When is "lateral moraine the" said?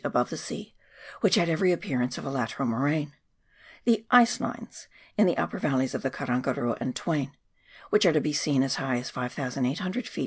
2.29-4.05